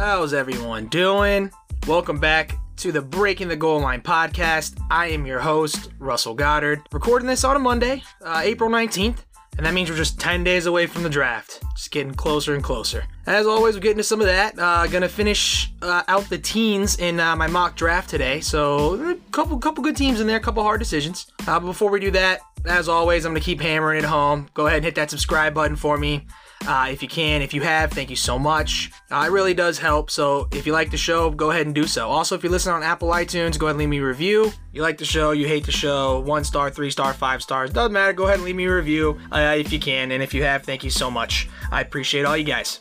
[0.00, 1.50] How's everyone doing?
[1.86, 4.80] Welcome back to the Breaking the Goal Line podcast.
[4.90, 6.80] I am your host, Russell Goddard.
[6.90, 9.18] Recording this on a Monday, uh, April 19th,
[9.58, 11.62] and that means we're just 10 days away from the draft.
[11.76, 13.04] Just getting closer and closer.
[13.26, 14.58] As always, we're getting to some of that.
[14.58, 19.16] Uh, gonna finish uh, out the teens in uh, my mock draft today, so a
[19.32, 21.26] couple, couple good teams in there, a couple hard decisions.
[21.40, 24.48] Uh, but before we do that, as always, I'm gonna keep hammering it home.
[24.54, 26.26] Go ahead and hit that subscribe button for me.
[26.66, 28.90] Uh, if you can, if you have, thank you so much.
[29.10, 30.10] Uh, it really does help.
[30.10, 32.08] So if you like the show, go ahead and do so.
[32.08, 34.52] Also, if you listen on Apple iTunes, go ahead and leave me a review.
[34.72, 37.92] You like the show, you hate the show, one star, three star, five stars, doesn't
[37.92, 38.12] matter.
[38.12, 40.12] Go ahead and leave me a review uh, if you can.
[40.12, 41.48] And if you have, thank you so much.
[41.72, 42.80] I appreciate all you guys.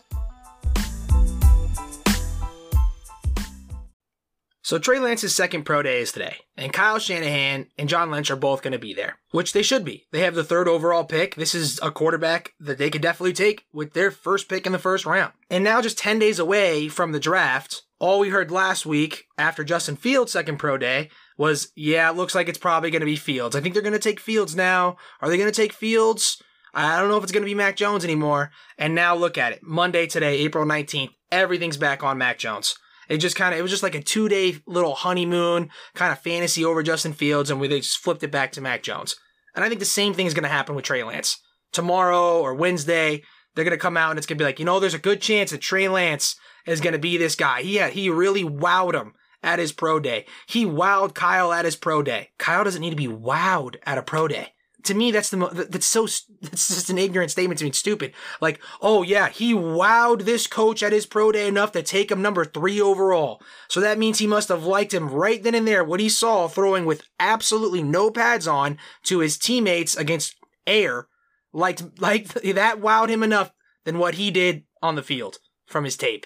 [4.69, 8.35] So Trey Lance's second pro day is today, and Kyle Shanahan and John Lynch are
[8.35, 10.05] both going to be there, which they should be.
[10.11, 11.33] They have the third overall pick.
[11.33, 14.77] This is a quarterback that they could definitely take with their first pick in the
[14.77, 15.33] first round.
[15.49, 19.63] And now just 10 days away from the draft, all we heard last week after
[19.63, 23.15] Justin Fields' second pro day was, yeah, it looks like it's probably going to be
[23.15, 23.55] Fields.
[23.55, 24.97] I think they're going to take Fields now.
[25.19, 26.43] Are they going to take Fields?
[26.75, 28.51] I don't know if it's going to be Mac Jones anymore.
[28.77, 29.63] And now look at it.
[29.63, 32.75] Monday today, April 19th, everything's back on Mac Jones.
[33.09, 36.19] It just kind of, it was just like a two day little honeymoon kind of
[36.19, 39.15] fantasy over Justin Fields, and we they just flipped it back to Mac Jones.
[39.55, 41.41] And I think the same thing is going to happen with Trey Lance.
[41.73, 43.23] Tomorrow or Wednesday,
[43.55, 44.99] they're going to come out and it's going to be like, you know, there's a
[44.99, 47.63] good chance that Trey Lance is going to be this guy.
[47.63, 50.25] He, had, he really wowed him at his pro day.
[50.47, 52.29] He wowed Kyle at his pro day.
[52.37, 55.49] Kyle doesn't need to be wowed at a pro day to me that's the mo-
[55.49, 56.03] that's so
[56.41, 57.71] that's just an ignorant statement to me.
[57.71, 58.13] Stupid.
[58.41, 62.21] Like oh yeah he wowed this coach at his pro day enough to take him
[62.21, 63.41] number three overall.
[63.67, 65.83] So that means he must have liked him right then and there.
[65.83, 70.35] What he saw throwing with absolutely no pads on to his teammates against
[70.65, 71.07] air
[71.53, 73.51] like like that wowed him enough
[73.85, 76.25] than what he did on the field from his tape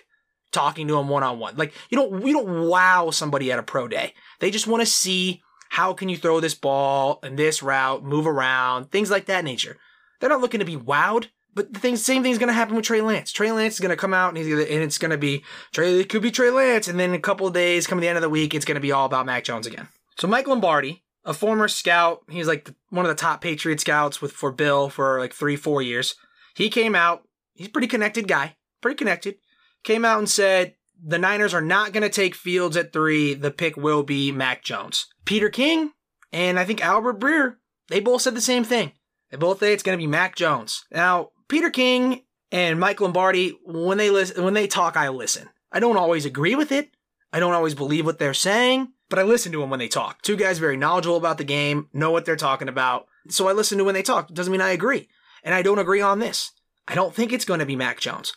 [0.54, 1.58] talking to him one-on-one.
[1.58, 4.14] Like you don't we don't wow somebody at a pro day.
[4.40, 5.42] They just want to see
[5.74, 9.76] how can you throw this ball and this route, move around, things like that nature.
[10.20, 11.30] They're not looking to be wowed.
[11.56, 13.32] But the thing, same thing's gonna happen with Trey Lance.
[13.32, 16.00] Trey Lance is gonna come out and he's gonna, and it's gonna be Trey.
[16.00, 18.22] It could be Trey Lance, and then a couple of days, coming the end of
[18.22, 19.88] the week, it's gonna be all about Mac Jones again.
[20.16, 24.32] So Mike Lombardi, a former scout, he's like one of the top Patriot scouts with
[24.32, 26.14] for Bill for like three, four years.
[26.56, 27.24] He came out.
[27.56, 29.38] He's a pretty connected guy, pretty connected.
[29.84, 30.76] Came out and said
[31.06, 33.34] the Niners are not going to take Fields at three.
[33.34, 35.08] The pick will be Mac Jones.
[35.26, 35.92] Peter King
[36.32, 37.58] and I think Albert Breer,
[37.90, 38.94] they both said the same thing.
[39.30, 40.86] They both say it's going to be Mac Jones.
[40.92, 42.22] Now, Peter King
[42.52, 45.50] and Mike Lombardi, when they listen, when they talk, I listen.
[45.72, 46.92] I don't always agree with it.
[47.34, 50.22] I don't always believe what they're saying, but I listen to them when they talk.
[50.22, 53.08] Two guys very knowledgeable about the game, know what they're talking about.
[53.30, 54.32] So I listen to when they talk.
[54.32, 55.10] Doesn't mean I agree.
[55.44, 56.52] And I don't agree on this.
[56.88, 58.34] I don't think it's going to be Mac Jones.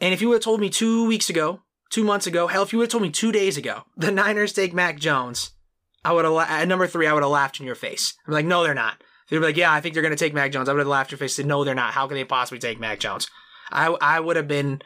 [0.00, 2.72] And if you would have told me two weeks ago two months ago, hell, if
[2.72, 5.52] you would have told me two days ago, the Niners take Mac Jones,
[6.04, 8.14] I would have, at number three, I would have laughed in your face.
[8.26, 9.02] I'm like, no, they're not.
[9.28, 10.68] They'd be like, yeah, I think they're going to take Mac Jones.
[10.68, 11.94] I would have laughed in your face said, no, they're not.
[11.94, 13.28] How can they possibly take Mac Jones?
[13.70, 14.82] I, I would have been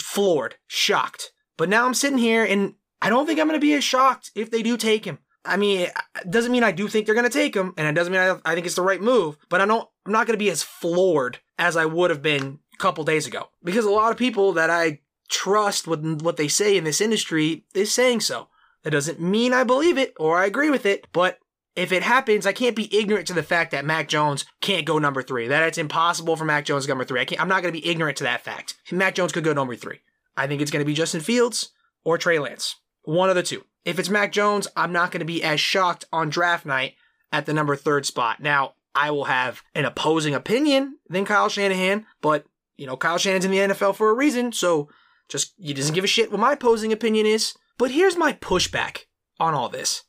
[0.00, 1.32] floored, shocked.
[1.56, 4.30] But now I'm sitting here and I don't think I'm going to be as shocked
[4.34, 5.18] if they do take him.
[5.44, 7.94] I mean, it doesn't mean I do think they're going to take him, and it
[7.94, 10.34] doesn't mean I, I think it's the right move, but I don't, I'm not going
[10.34, 13.48] to be as floored as I would have been a couple days ago.
[13.64, 17.64] Because a lot of people that I trust what, what they say in this industry
[17.74, 18.48] is saying so.
[18.84, 21.38] That doesn't mean I believe it or I agree with it, but
[21.78, 24.98] if it happens, I can't be ignorant to the fact that Mac Jones can't go
[24.98, 25.46] number three.
[25.46, 27.20] That it's impossible for Mac Jones to go number three.
[27.20, 28.74] I can't, I'm not going to be ignorant to that fact.
[28.90, 30.00] Mac Jones could go number three.
[30.36, 31.70] I think it's going to be Justin Fields
[32.04, 32.76] or Trey Lance.
[33.02, 33.64] One of the two.
[33.84, 36.94] If it's Mac Jones, I'm not going to be as shocked on draft night
[37.32, 38.40] at the number third spot.
[38.40, 42.44] Now, I will have an opposing opinion than Kyle Shanahan, but,
[42.76, 44.88] you know, Kyle Shanahan's in the NFL for a reason, so
[45.28, 47.54] just, he doesn't give a shit what my opposing opinion is.
[47.76, 49.04] But here's my pushback
[49.38, 50.04] on all this.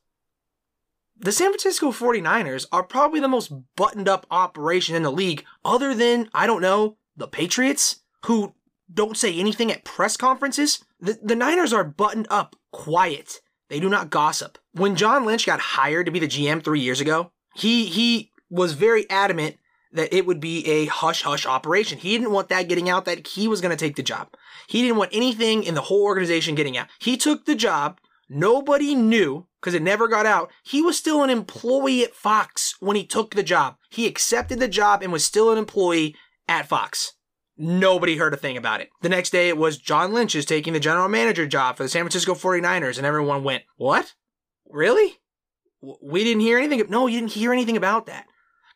[1.18, 5.94] The San Francisco 49ers are probably the most buttoned up operation in the league, other
[5.94, 8.56] than, I don't know, the Patriots, who
[8.92, 10.84] don't say anything at press conferences.
[11.00, 13.42] The, the Niners are buttoned up, quiet.
[13.70, 14.58] They do not gossip.
[14.72, 18.74] When John Lynch got hired to be the GM three years ago, he he was
[18.74, 19.58] very adamant
[19.92, 21.98] that it would be a hush hush operation.
[21.98, 24.30] He didn't want that getting out that he was going to take the job.
[24.68, 26.88] He didn't want anything in the whole organization getting out.
[27.00, 28.00] He took the job.
[28.30, 30.52] Nobody knew because it never got out.
[30.64, 33.78] He was still an employee at Fox when he took the job.
[33.90, 36.16] He accepted the job and was still an employee
[36.48, 37.14] at Fox.
[37.58, 38.90] Nobody heard a thing about it.
[39.02, 41.90] The next day it was John Lynch is taking the general manager job for the
[41.90, 44.14] San Francisco 49ers and everyone went, "What?
[44.70, 45.20] Really?
[45.82, 46.90] We didn't hear anything.
[46.90, 48.28] No, you didn't hear anything about that."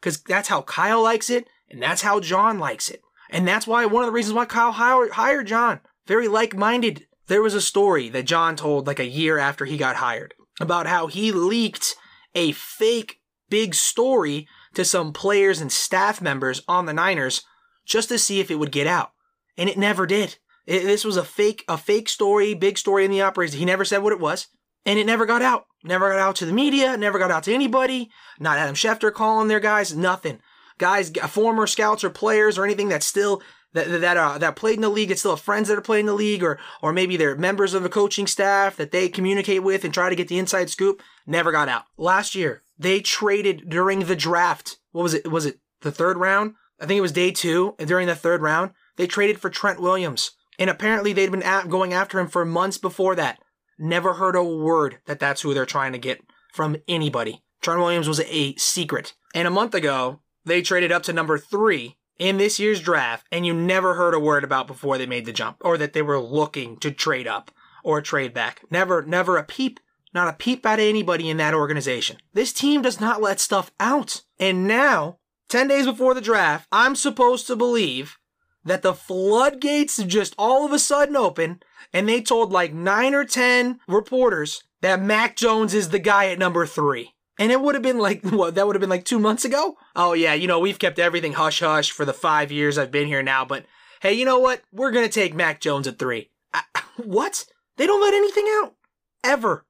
[0.03, 3.01] Because that's how Kyle likes it, and that's how John likes it.
[3.29, 5.79] And that's why one of the reasons why Kyle hired John.
[6.05, 9.77] Very like minded there was a story that John told like a year after he
[9.77, 11.95] got hired about how he leaked
[12.35, 17.43] a fake big story to some players and staff members on the Niners
[17.85, 19.11] just to see if it would get out.
[19.57, 20.37] And it never did.
[20.65, 23.59] It, this was a fake, a fake story, big story in the operation.
[23.59, 24.47] He never said what it was.
[24.85, 25.65] And it never got out.
[25.83, 28.09] Never got out to the media, never got out to anybody.
[28.39, 30.39] Not Adam Schefter calling their guys, nothing.
[30.77, 33.41] Guys, former scouts or players or anything that's still
[33.73, 36.07] that that uh, that played in the league, it's still friends that are playing in
[36.07, 39.83] the league, or or maybe they're members of the coaching staff that they communicate with
[39.83, 41.01] and try to get the inside scoop.
[41.25, 41.83] Never got out.
[41.97, 44.77] Last year, they traded during the draft.
[44.91, 45.29] What was it?
[45.29, 46.55] Was it the third round?
[46.79, 47.75] I think it was day two.
[47.77, 51.93] During the third round, they traded for Trent Williams, and apparently they'd been at, going
[51.93, 53.39] after him for months before that.
[53.83, 56.21] Never heard a word that that's who they're trying to get
[56.53, 57.41] from anybody.
[57.61, 59.13] Trent Williams was a secret.
[59.35, 63.45] And a month ago, they traded up to number three in this year's draft, and
[63.45, 66.21] you never heard a word about before they made the jump, or that they were
[66.21, 67.51] looking to trade up
[67.83, 68.61] or trade back.
[68.71, 69.81] Never, never a peep.
[70.13, 72.19] Not a peep out of anybody in that organization.
[72.31, 74.21] This team does not let stuff out.
[74.39, 75.17] And now,
[75.49, 78.17] 10 days before the draft, I'm supposed to believe
[78.65, 81.61] that the floodgates just all of a sudden open
[81.91, 86.39] and they told like nine or 10 reporters that Mac Jones is the guy at
[86.39, 87.13] number three.
[87.39, 89.77] And it would have been like, what, that would have been like two months ago?
[89.95, 93.07] Oh, yeah, you know, we've kept everything hush hush for the five years I've been
[93.07, 93.65] here now, but
[94.01, 94.61] hey, you know what?
[94.71, 96.29] We're going to take Mac Jones at three.
[96.53, 96.63] I,
[96.97, 97.45] what?
[97.77, 98.75] They don't let anything out.
[99.23, 99.65] Ever.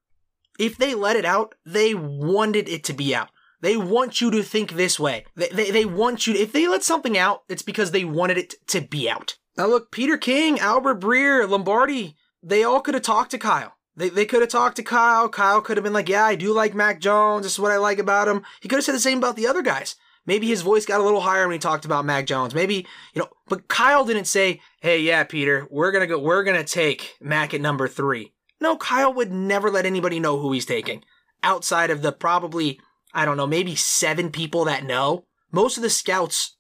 [0.60, 3.30] If they let it out, they wanted it to be out.
[3.64, 5.26] They want you to think this way.
[5.38, 8.38] They, they, they want you to, if they let something out, it's because they wanted
[8.38, 9.38] it to be out.
[9.58, 13.74] Now look, Peter King, Albert Breer, Lombardi, they all could have talked to Kyle.
[13.96, 15.30] They, they could have talked to Kyle.
[15.30, 17.44] Kyle could have been like, yeah, I do like Mac Jones.
[17.44, 18.44] This is what I like about him.
[18.60, 19.96] He could have said the same about the other guys.
[20.26, 22.54] Maybe his voice got a little higher when he talked about Mac Jones.
[22.54, 26.44] Maybe, you know, but Kyle didn't say, hey, yeah, Peter, we're going to go, we're
[26.44, 28.34] going to take Mac at number three.
[28.60, 31.06] No, Kyle would never let anybody know who he's taking
[31.44, 32.80] outside of the probably,
[33.14, 35.26] I don't know, maybe seven people that know.
[35.52, 36.56] Most of the scouts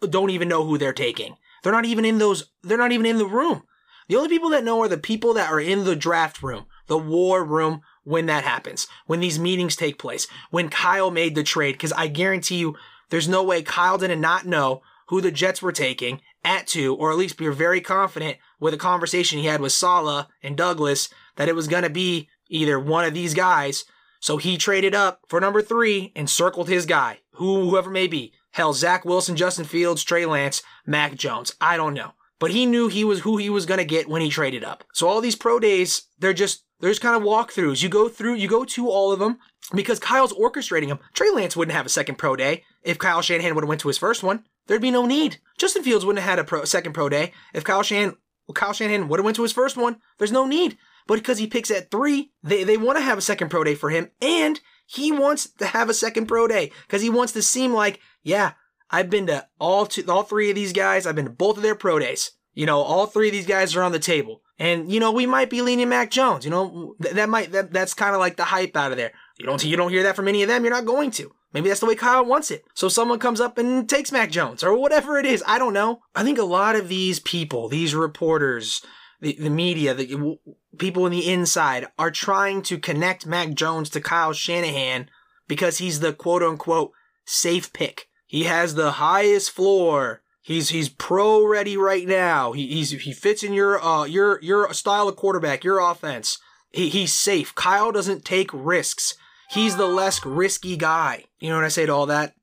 [0.00, 1.36] don't even know who they're taking.
[1.62, 3.62] They're not even in those, they're not even in the room.
[4.08, 6.96] The only people that know are the people that are in the draft room, the
[6.96, 11.72] war room when that happens, when these meetings take place, when Kyle made the trade,
[11.72, 12.74] because I guarantee you,
[13.10, 17.10] there's no way Kyle did not know who the Jets were taking at two, or
[17.10, 21.48] at least be very confident with a conversation he had with Saleh and Douglas that
[21.48, 23.84] it was going to be either one of these guys.
[24.20, 28.32] So he traded up for number three and circled his guy, who, whoever may be.
[28.52, 31.54] Hell, Zach Wilson, Justin Fields, Trey Lance, Mac Jones.
[31.60, 32.12] I don't know.
[32.40, 34.84] But he knew he was who he was to get when he traded up.
[34.92, 37.82] So all these pro days, they're just, they're just kind of walkthroughs.
[37.82, 39.38] You go through, you go to all of them
[39.74, 41.00] because Kyle's orchestrating them.
[41.14, 43.88] Trey Lance wouldn't have a second pro day if Kyle Shanahan would have went to
[43.88, 44.44] his first one.
[44.66, 45.38] There'd be no need.
[45.58, 48.16] Justin Fields wouldn't have had a pro, second pro day if Kyle Shanahan,
[48.46, 49.96] well, Kyle Shanahan would have went to his first one.
[50.18, 50.78] There's no need.
[51.08, 53.74] But because he picks at three, they, they want to have a second pro day
[53.74, 54.10] for him.
[54.22, 57.98] And he wants to have a second pro day because he wants to seem like,
[58.22, 58.52] yeah,
[58.90, 61.06] I've been to all two, all three of these guys.
[61.06, 62.30] I've been to both of their pro days.
[62.54, 64.42] You know, all three of these guys are on the table.
[64.58, 66.44] And, you know, we might be leaning Mac Jones.
[66.44, 69.12] You know, th- that might, that, that's kind of like the hype out of there.
[69.38, 70.64] You don't, you don't hear that from any of them.
[70.64, 71.32] You're not going to.
[71.54, 72.64] Maybe that's the way Kyle wants it.
[72.74, 75.42] So someone comes up and takes Mac Jones or whatever it is.
[75.46, 76.00] I don't know.
[76.14, 78.82] I think a lot of these people, these reporters,
[79.20, 80.38] the, the media, the
[80.78, 85.10] people in the inside are trying to connect Mac Jones to Kyle Shanahan
[85.46, 86.92] because he's the quote unquote
[87.24, 88.08] safe pick.
[88.26, 90.22] He has the highest floor.
[90.42, 92.52] He's he's pro ready right now.
[92.52, 96.38] He he's he fits in your uh your your style of quarterback, your offense.
[96.70, 97.54] He he's safe.
[97.54, 99.14] Kyle doesn't take risks.
[99.50, 101.24] He's the less risky guy.
[101.40, 102.34] You know what I say to all that?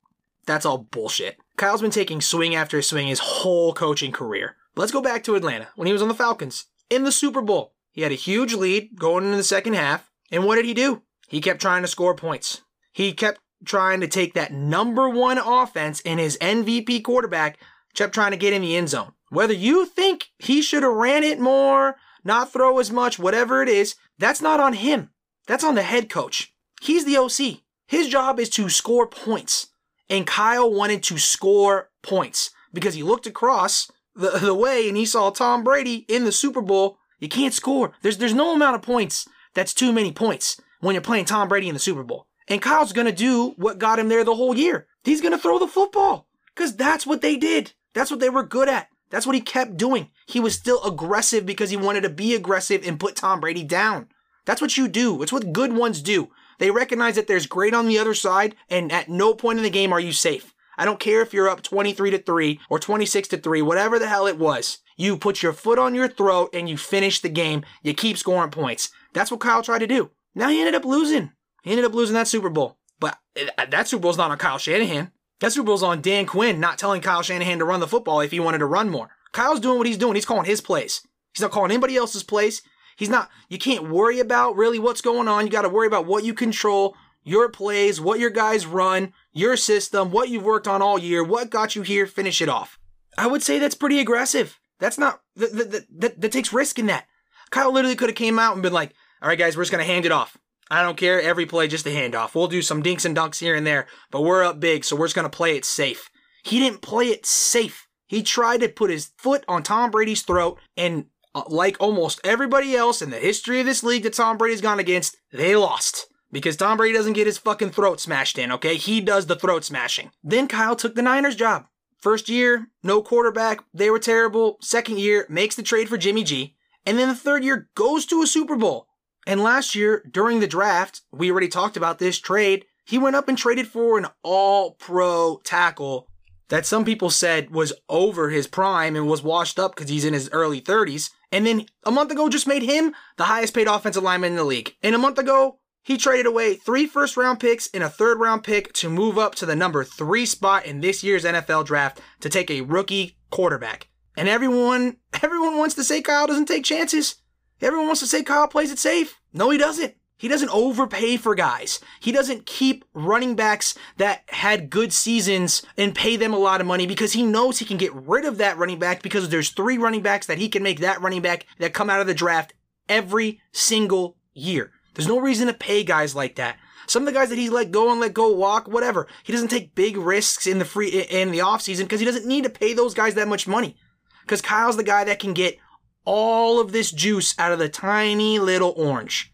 [0.44, 1.38] That's all bullshit.
[1.56, 4.56] Kyle's been taking swing after swing his whole coaching career.
[4.78, 7.72] Let's go back to Atlanta when he was on the Falcons in the Super Bowl.
[7.92, 10.10] He had a huge lead going into the second half.
[10.30, 11.02] And what did he do?
[11.28, 12.60] He kept trying to score points.
[12.92, 17.58] He kept trying to take that number one offense and his MVP quarterback
[17.94, 19.12] kept trying to get in the end zone.
[19.30, 23.70] Whether you think he should have ran it more, not throw as much, whatever it
[23.70, 25.08] is, that's not on him.
[25.46, 26.52] That's on the head coach.
[26.82, 27.62] He's the OC.
[27.86, 29.68] His job is to score points.
[30.10, 35.06] And Kyle wanted to score points because he looked across the, the way and he
[35.06, 36.98] saw Tom Brady in the Super Bowl.
[37.18, 37.92] You can't score.
[38.02, 41.68] There's, there's no amount of points that's too many points when you're playing Tom Brady
[41.68, 42.26] in the Super Bowl.
[42.48, 44.86] And Kyle's going to do what got him there the whole year.
[45.04, 47.72] He's going to throw the football because that's what they did.
[47.94, 48.88] That's what they were good at.
[49.10, 50.10] That's what he kept doing.
[50.26, 54.08] He was still aggressive because he wanted to be aggressive and put Tom Brady down.
[54.44, 55.22] That's what you do.
[55.22, 56.30] It's what good ones do.
[56.58, 59.70] They recognize that there's great on the other side, and at no point in the
[59.70, 60.54] game are you safe.
[60.78, 64.08] I don't care if you're up 23 to 3 or 26 to 3, whatever the
[64.08, 64.78] hell it was.
[64.96, 67.64] You put your foot on your throat and you finish the game.
[67.82, 68.90] You keep scoring points.
[69.12, 70.10] That's what Kyle tried to do.
[70.34, 71.32] Now he ended up losing.
[71.62, 72.78] He ended up losing that Super Bowl.
[72.98, 73.18] But
[73.58, 75.12] uh, that Super Bowl's not on Kyle Shanahan.
[75.40, 78.30] That Super Bowl's on Dan Quinn not telling Kyle Shanahan to run the football if
[78.30, 79.10] he wanted to run more.
[79.32, 80.14] Kyle's doing what he's doing.
[80.14, 81.06] He's calling his plays.
[81.34, 82.62] He's not calling anybody else's plays.
[82.96, 85.44] He's not, you can't worry about really what's going on.
[85.44, 89.56] You got to worry about what you control, your plays, what your guys run, your
[89.56, 92.78] system, what you've worked on all year, what got you here, finish it off.
[93.18, 94.58] I would say that's pretty aggressive.
[94.80, 97.06] That's not, that, that, that, that takes risk in that.
[97.50, 99.84] Kyle literally could have came out and been like, all right, guys, we're just going
[99.84, 100.38] to hand it off.
[100.70, 101.20] I don't care.
[101.20, 102.34] Every play, just a handoff.
[102.34, 105.06] We'll do some dinks and dunks here and there, but we're up big, so we're
[105.06, 106.10] just going to play it safe.
[106.42, 107.86] He didn't play it safe.
[108.06, 112.74] He tried to put his foot on Tom Brady's throat, and uh, like almost everybody
[112.74, 116.06] else in the history of this league that Tom Brady's gone against, they lost.
[116.36, 118.76] Because Tom Brady doesn't get his fucking throat smashed in, okay?
[118.76, 120.10] He does the throat smashing.
[120.22, 121.64] Then Kyle took the Niners job.
[121.96, 124.58] First year, no quarterback, they were terrible.
[124.60, 126.54] Second year, makes the trade for Jimmy G.
[126.84, 128.86] And then the third year, goes to a Super Bowl.
[129.26, 132.66] And last year, during the draft, we already talked about this trade.
[132.84, 136.06] He went up and traded for an all pro tackle
[136.50, 140.12] that some people said was over his prime and was washed up because he's in
[140.12, 141.08] his early 30s.
[141.32, 144.44] And then a month ago just made him the highest paid offensive lineman in the
[144.44, 144.74] league.
[144.82, 148.42] And a month ago, he traded away three first round picks and a third round
[148.42, 152.28] pick to move up to the number three spot in this year's NFL draft to
[152.28, 153.86] take a rookie quarterback.
[154.16, 157.22] And everyone, everyone wants to say Kyle doesn't take chances.
[157.62, 159.20] Everyone wants to say Kyle plays it safe.
[159.32, 159.94] No, he doesn't.
[160.18, 161.78] He doesn't overpay for guys.
[162.00, 166.66] He doesn't keep running backs that had good seasons and pay them a lot of
[166.66, 169.78] money because he knows he can get rid of that running back because there's three
[169.78, 172.54] running backs that he can make that running back that come out of the draft
[172.88, 174.72] every single year.
[174.96, 176.58] There's no reason to pay guys like that.
[176.88, 179.06] Some of the guys that he's let go and let go walk, whatever.
[179.22, 182.44] He doesn't take big risks in the free in the offseason because he doesn't need
[182.44, 183.76] to pay those guys that much money.
[184.22, 185.58] Because Kyle's the guy that can get
[186.04, 189.32] all of this juice out of the tiny little orange.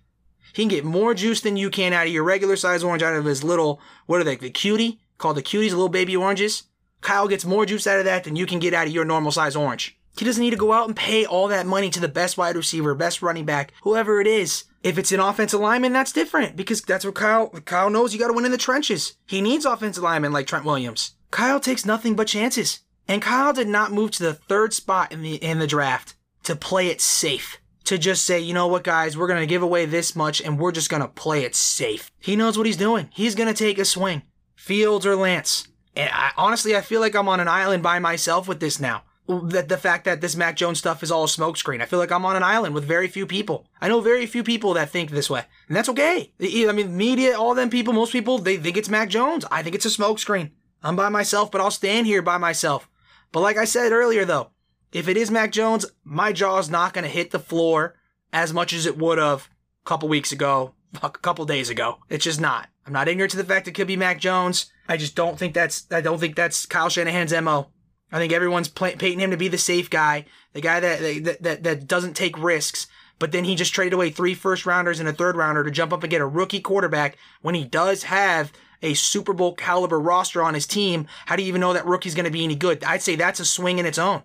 [0.55, 3.15] He can get more juice than you can out of your regular size orange out
[3.15, 5.01] of his little, what are they, the cutie?
[5.17, 6.65] Called the cuties, little baby oranges.
[7.01, 9.33] Kyle gets more juice out of that than you can get out of your normal
[9.33, 9.99] size orange.
[10.17, 12.57] He doesn't need to go out and pay all that money to the best wide
[12.57, 14.65] receiver, best running back, whoever it is.
[14.83, 18.29] If it's an offensive lineman, that's different because that's what Kyle Kyle knows you got
[18.29, 19.17] to win in the trenches.
[19.27, 21.13] He needs offensive linemen like Trent Williams.
[21.31, 22.81] Kyle takes nothing but chances.
[23.09, 26.57] And Kyle did not move to the third spot in the in the draft to
[26.57, 27.59] play it safe.
[27.85, 30.71] To just say, you know what, guys, we're to give away this much and we're
[30.71, 32.13] just to play it safe.
[32.21, 33.09] He knows what he's doing.
[33.13, 34.23] He's to take a swing.
[34.55, 35.67] Fields or Lance.
[35.97, 39.03] And I, honestly, I feel like I'm on an island by myself with this now.
[39.29, 41.81] That the fact that this Mac Jones stuff is all a smokescreen.
[41.81, 43.69] I feel like I'm on an island with very few people.
[43.81, 46.33] I know very few people that think this way, and that's okay.
[46.41, 49.45] I mean, media, all them people, most people, they think it's Mac Jones.
[49.51, 50.51] I think it's a smokescreen.
[50.83, 52.89] I'm by myself, but I'll stand here by myself.
[53.31, 54.51] But like I said earlier, though,
[54.93, 57.95] if it is Mac Jones, my jaw's not going to hit the floor
[58.33, 59.49] as much as it would have
[59.85, 61.99] a couple weeks ago, a couple days ago.
[62.09, 62.69] It's just not.
[62.87, 64.67] I'm not ignorant to the fact it could be Mac Jones.
[64.89, 67.69] I just don't think that's I don't think that's Kyle Shanahan's mo.
[68.13, 71.43] I think everyone's play, painting him to be the safe guy, the guy that, that
[71.43, 72.87] that that doesn't take risks.
[73.19, 75.93] But then he just traded away three first rounders and a third rounder to jump
[75.93, 78.53] up and get a rookie quarterback when he does have
[78.83, 81.07] a Super Bowl caliber roster on his team.
[81.27, 82.83] How do you even know that rookie's going to be any good?
[82.85, 84.23] I'd say that's a swing in its own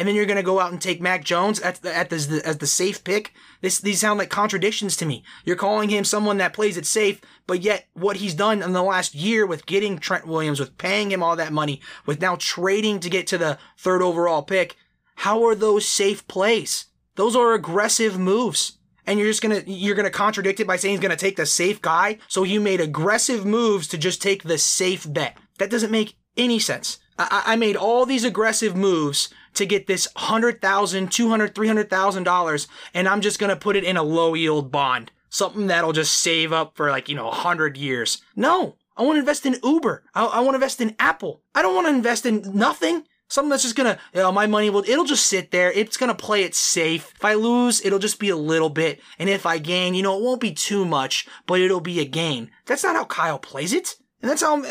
[0.00, 2.40] and then you're going to go out and take Mac Jones at the, at the,
[2.42, 3.34] as the safe pick.
[3.60, 5.22] This these sound like contradictions to me.
[5.44, 8.82] You're calling him someone that plays it safe, but yet what he's done in the
[8.82, 12.98] last year with getting Trent Williams, with paying him all that money, with now trading
[13.00, 14.74] to get to the third overall pick,
[15.16, 16.86] how are those safe plays?
[17.16, 18.78] Those are aggressive moves.
[19.04, 21.82] And you're just gonna you're gonna contradict it by saying he's gonna take the safe
[21.82, 22.16] guy.
[22.26, 25.36] So you made aggressive moves to just take the safe bet.
[25.58, 26.99] That doesn't make any sense.
[27.30, 33.56] I, I made all these aggressive moves to get this $100,000, and I'm just to
[33.56, 35.10] put it in a low yield bond.
[35.28, 38.20] Something that'll just save up for like, you know, a 100 years.
[38.34, 40.02] No, I want to invest in Uber.
[40.14, 41.42] I, I want to invest in Apple.
[41.54, 43.04] I don't want to invest in nothing.
[43.28, 45.70] Something that's just gonna, you know, my money will, it'll just sit there.
[45.70, 47.12] It's gonna play it safe.
[47.14, 49.00] If I lose, it'll just be a little bit.
[49.20, 52.04] And if I gain, you know, it won't be too much, but it'll be a
[52.04, 52.50] gain.
[52.66, 53.94] That's not how Kyle plays it.
[54.22, 54.66] And that's how, uh,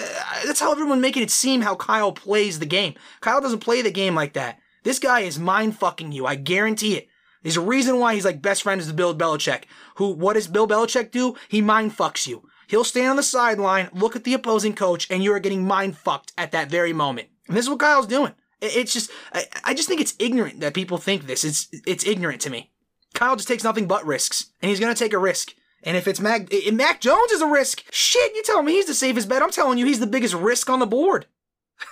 [0.46, 2.94] that's how everyone making it seem how Kyle plays the game.
[3.22, 4.60] Kyle doesn't play the game like that.
[4.84, 6.26] This guy is mind fucking you.
[6.26, 7.08] I guarantee it.
[7.44, 9.64] There's a reason why he's like best friends with Bill Belichick.
[9.96, 11.36] Who, what does Bill Belichick do?
[11.48, 12.48] He mind fucks you.
[12.68, 15.98] He'll stand on the sideline, look at the opposing coach, and you are getting mind
[15.98, 17.30] fucked at that very moment.
[17.48, 18.34] And this is what Kyle's doing.
[18.62, 21.44] It's just, I, I just think it's ignorant that people think this.
[21.44, 22.72] It's, it's ignorant to me.
[23.14, 25.56] Kyle just takes nothing but risks, and he's gonna take a risk.
[25.84, 28.88] And if it's Mac, if Mac Jones is a risk, shit, you tell me he's
[28.88, 29.42] the safest bet.
[29.42, 31.26] I'm telling you, he's the biggest risk on the board.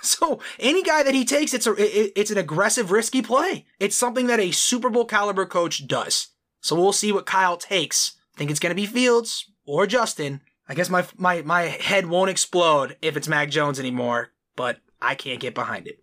[0.02, 3.64] So any guy that he takes, it's a it's an aggressive, risky play.
[3.80, 6.28] It's something that a Super Bowl caliber coach does.
[6.60, 8.16] So we'll see what Kyle takes.
[8.34, 10.42] I think it's gonna be Fields or Justin.
[10.68, 15.14] I guess my my my head won't explode if it's Mac Jones anymore, but I
[15.14, 16.02] can't get behind it.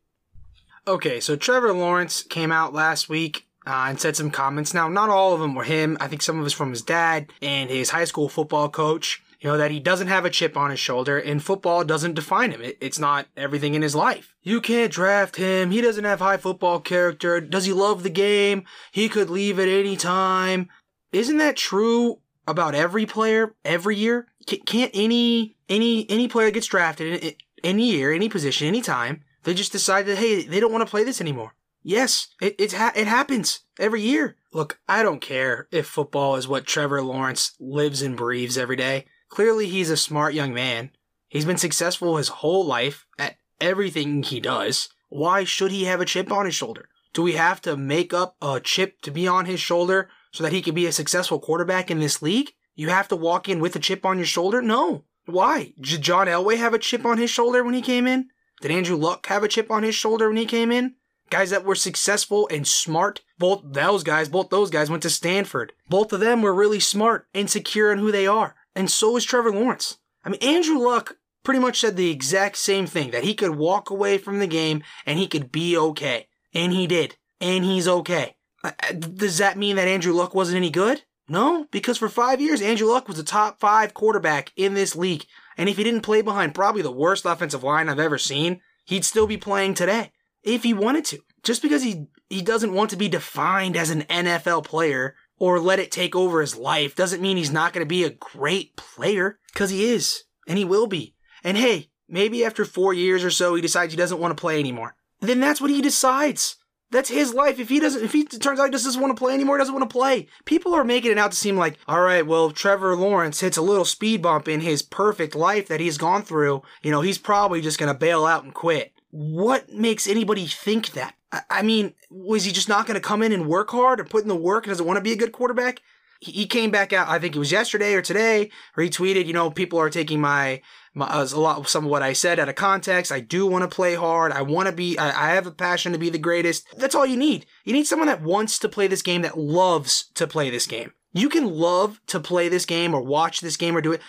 [0.88, 4.74] Okay, so Trevor Lawrence came out last week uh, and said some comments.
[4.74, 5.98] Now, not all of them were him.
[6.00, 9.22] I think some of it's from his dad and his high school football coach.
[9.42, 12.52] You know, that he doesn't have a chip on his shoulder and football doesn't define
[12.52, 12.62] him.
[12.62, 14.34] It, it's not everything in his life.
[14.42, 15.70] You can't draft him.
[15.70, 17.40] He doesn't have high football character.
[17.42, 18.64] Does he love the game?
[18.92, 20.70] He could leave at any time.
[21.12, 24.28] Isn't that true about every player every year?
[24.50, 28.82] C- can't any, any, any player gets drafted in, in any year, any position, any
[28.82, 31.54] time, they just decide that, hey, they don't want to play this anymore.
[31.88, 34.38] Yes, it, it's ha- it happens every year.
[34.52, 39.06] Look, I don't care if football is what Trevor Lawrence lives and breathes every day.
[39.30, 40.90] Clearly, he's a smart young man.
[41.30, 44.90] He's been successful his whole life at everything he does.
[45.10, 46.90] Why should he have a chip on his shoulder?
[47.14, 50.54] Do we have to make up a chip to be on his shoulder so that
[50.54, 52.50] he can be a successful quarterback in this league?
[52.74, 54.60] You have to walk in with a chip on your shoulder?
[54.60, 55.04] No.
[55.28, 55.74] Why?
[55.80, 58.30] Did John Elway have a chip on his shoulder when he came in?
[58.62, 60.96] Did Andrew Luck have a chip on his shoulder when he came in?
[61.36, 63.20] Guys that were successful and smart.
[63.38, 65.74] Both those guys, both those guys went to Stanford.
[65.90, 68.56] Both of them were really smart and secure in who they are.
[68.74, 69.98] And so is Trevor Lawrence.
[70.24, 73.90] I mean, Andrew Luck pretty much said the exact same thing that he could walk
[73.90, 76.30] away from the game and he could be okay.
[76.54, 77.18] And he did.
[77.42, 78.38] And he's okay.
[78.64, 81.04] Uh, uh, does that mean that Andrew Luck wasn't any good?
[81.28, 85.26] No, because for five years, Andrew Luck was a top five quarterback in this league.
[85.58, 89.04] And if he didn't play behind probably the worst offensive line I've ever seen, he'd
[89.04, 90.14] still be playing today
[90.46, 91.20] if he wanted to.
[91.44, 95.80] Just because he, he doesn't want to be defined as an NFL player or let
[95.80, 99.40] it take over his life doesn't mean he's not going to be a great player,
[99.54, 101.16] because he is, and he will be.
[101.44, 104.60] And hey, maybe after four years or so, he decides he doesn't want to play
[104.60, 104.96] anymore.
[105.20, 106.58] Then that's what he decides.
[106.92, 107.60] That's his life.
[107.60, 109.74] If he doesn't, if he turns out he doesn't want to play anymore, he doesn't
[109.74, 110.28] want to play.
[110.46, 113.62] People are making it out to seem like, all right, well, Trevor Lawrence hits a
[113.62, 116.62] little speed bump in his perfect life that he's gone through.
[116.84, 118.94] You know, he's probably just going to bail out and quit.
[119.18, 121.16] What makes anybody think that?
[121.50, 124.24] I mean, was he just not going to come in and work hard and put
[124.24, 125.80] in the work and doesn't want to be a good quarterback?
[126.20, 129.32] He came back out, I think it was yesterday or today, or he tweeted, you
[129.32, 130.62] know, people are taking my,
[130.94, 133.10] my uh, a lot, some of what I said out of context.
[133.10, 134.34] I do want to play hard.
[134.34, 136.68] I want to be, I, I have a passion to be the greatest.
[136.78, 137.46] That's all you need.
[137.64, 140.92] You need someone that wants to play this game, that loves to play this game.
[141.14, 144.02] You can love to play this game or watch this game or do it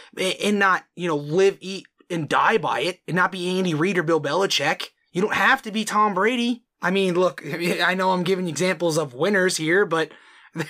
[0.42, 3.98] and not, you know, live, eat, and die by it and not be Andy Reid
[3.98, 4.88] or Bill Belichick.
[5.16, 6.62] You don't have to be Tom Brady.
[6.82, 10.12] I mean, look, I know I'm giving examples of winners here, but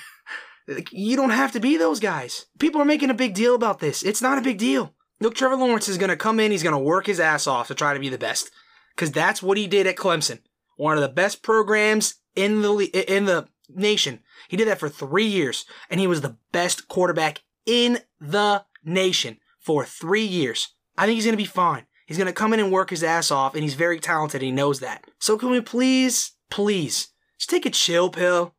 [0.93, 2.47] you don't have to be those guys.
[2.61, 4.05] People are making a big deal about this.
[4.05, 4.95] It's not a big deal.
[5.19, 7.67] Look, Trevor Lawrence is going to come in, he's going to work his ass off
[7.67, 8.53] to try to be the best.
[8.95, 10.39] Because that's what he did at Clemson.
[10.77, 12.69] One of the best programs in the
[13.13, 14.21] in the nation.
[14.47, 19.39] He did that for three years, and he was the best quarterback in the nation
[19.59, 20.69] for three years.
[20.97, 21.87] I think he's going to be fine.
[22.07, 24.41] He's going to come in and work his ass off, and he's very talented.
[24.41, 25.05] And he knows that.
[25.19, 28.55] So can we please, please, just take a chill pill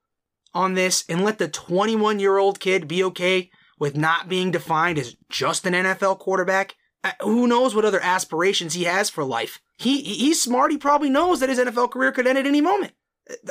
[0.54, 5.00] on this and let the 21 year old kid be okay with not being defined
[5.00, 6.76] as just an NFL quarterback?
[7.04, 9.60] Uh, who knows what other aspirations he has for life?
[9.78, 10.72] He he's smart.
[10.72, 12.94] He probably knows that his NFL career could end at any moment.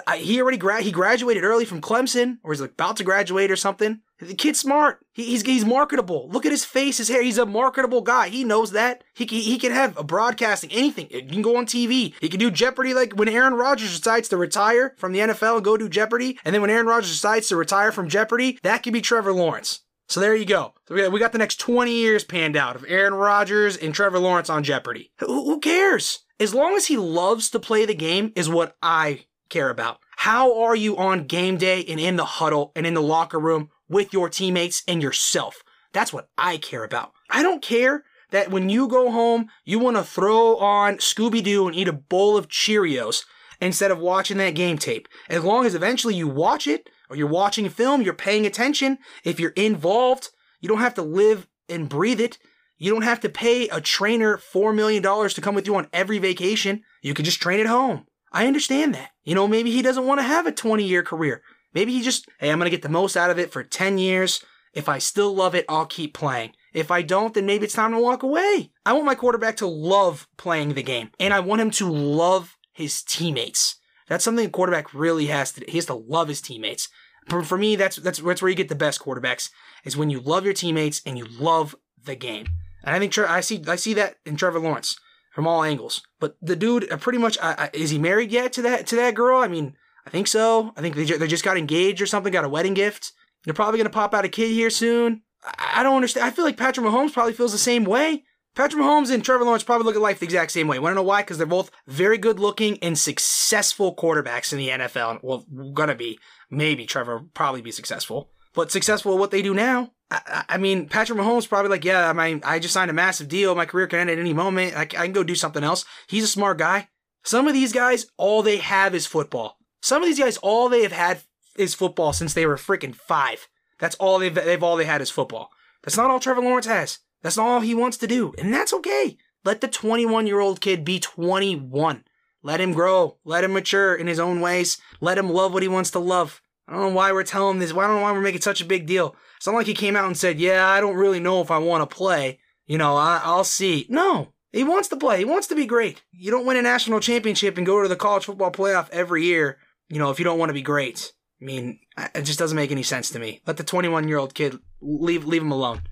[0.06, 3.56] Uh, he already gra- he graduated early from Clemson, or he's about to graduate or
[3.56, 4.00] something.
[4.18, 5.04] The kid's smart.
[5.12, 6.28] He, he's he's marketable.
[6.30, 7.22] Look at his face, his hair.
[7.22, 8.28] He's a marketable guy.
[8.28, 9.04] He knows that.
[9.14, 11.08] He he, he can have a broadcasting anything.
[11.10, 12.14] He can go on TV.
[12.20, 15.64] He can do Jeopardy like when Aaron Rodgers decides to retire from the NFL and
[15.64, 18.92] go do Jeopardy, and then when Aaron Rodgers decides to retire from Jeopardy, that could
[18.92, 19.80] be Trevor Lawrence.
[20.08, 20.72] So there you go.
[20.86, 23.92] So we got, we got the next 20 years panned out of Aaron Rodgers and
[23.92, 25.10] Trevor Lawrence on Jeopardy.
[25.18, 26.20] Who, who cares?
[26.38, 29.98] As long as he loves to play the game is what I care about.
[30.16, 33.70] How are you on game day and in the huddle and in the locker room
[33.88, 35.62] with your teammates and yourself?
[35.92, 37.12] That's what I care about.
[37.30, 41.66] I don't care that when you go home, you want to throw on Scooby Doo
[41.66, 43.24] and eat a bowl of Cheerios
[43.60, 45.08] instead of watching that game tape.
[45.28, 48.98] As long as eventually you watch it or you're watching a film, you're paying attention.
[49.24, 52.38] If you're involved, you don't have to live and breathe it.
[52.78, 56.18] You don't have to pay a trainer $4 million to come with you on every
[56.18, 56.82] vacation.
[57.00, 58.06] You can just train at home.
[58.32, 59.10] I understand that.
[59.24, 61.42] You know, maybe he doesn't want to have a 20 year career.
[61.76, 63.98] Maybe he just, hey, I'm going to get the most out of it for 10
[63.98, 64.42] years.
[64.72, 66.52] If I still love it, I'll keep playing.
[66.72, 68.70] If I don't, then maybe it's time to walk away.
[68.86, 72.56] I want my quarterback to love playing the game, and I want him to love
[72.72, 73.76] his teammates.
[74.08, 75.66] That's something a quarterback really has to.
[75.68, 76.88] He has to love his teammates.
[77.28, 79.50] For, for me, that's that's that's where you get the best quarterbacks
[79.84, 82.46] is when you love your teammates and you love the game.
[82.84, 84.96] And I think I see I see that in Trevor Lawrence.
[85.30, 86.00] from all angles.
[86.20, 89.14] But the dude, uh, pretty much, uh, is he married yet to that to that
[89.14, 89.40] girl?
[89.40, 90.72] I mean, I think so.
[90.76, 93.12] I think they, they just got engaged or something, got a wedding gift.
[93.44, 95.22] They're probably going to pop out a kid here soon.
[95.44, 96.26] I, I don't understand.
[96.26, 98.24] I feel like Patrick Mahomes probably feels the same way.
[98.54, 100.78] Patrick Mahomes and Trevor Lawrence probably look at life the exact same way.
[100.78, 101.20] Want to know why?
[101.20, 105.20] Because they're both very good looking and successful quarterbacks in the NFL.
[105.22, 106.18] Well, gonna be.
[106.50, 108.30] Maybe Trevor probably be successful.
[108.54, 109.92] But successful at what they do now.
[110.10, 113.28] I, I mean, Patrick Mahomes probably like, yeah, I mean, I just signed a massive
[113.28, 113.54] deal.
[113.54, 114.74] My career can end at any moment.
[114.74, 115.84] I, I can go do something else.
[116.06, 116.88] He's a smart guy.
[117.24, 119.55] Some of these guys, all they have is football.
[119.80, 121.20] Some of these guys, all they have had
[121.56, 123.48] is football since they were freaking five.
[123.78, 125.50] That's all they've, they've all they had is football.
[125.82, 126.98] That's not all Trevor Lawrence has.
[127.22, 128.34] That's not all he wants to do.
[128.38, 129.16] And that's okay.
[129.44, 132.04] Let the 21 year old kid be 21.
[132.42, 133.18] Let him grow.
[133.24, 134.78] Let him mature in his own ways.
[135.00, 136.42] Let him love what he wants to love.
[136.68, 137.72] I don't know why we're telling this.
[137.72, 139.14] I don't know why we're making such a big deal.
[139.36, 141.58] It's not like he came out and said, Yeah, I don't really know if I
[141.58, 142.40] want to play.
[142.66, 143.86] You know, I, I'll see.
[143.88, 145.18] No, he wants to play.
[145.18, 146.02] He wants to be great.
[146.10, 149.58] You don't win a national championship and go to the college football playoff every year,
[149.88, 151.12] you know, if you don't want to be great.
[151.40, 151.80] I mean,
[152.14, 153.42] it just doesn't make any sense to me.
[153.46, 155.82] Let the 21 year old kid leave leave him alone.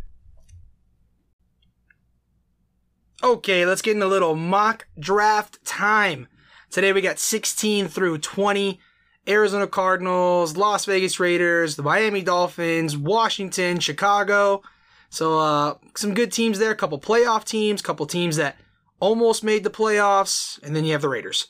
[3.23, 6.29] Okay, let's get in a little mock draft time.
[6.71, 8.81] Today we got 16 through 20.
[9.27, 14.63] Arizona Cardinals, Las Vegas Raiders, the Miami Dolphins, Washington, Chicago.
[15.09, 16.73] So uh, some good teams there.
[16.73, 18.57] A couple playoff teams, a couple teams that
[19.01, 21.47] almost made the playoffs, and then you have the Raiders.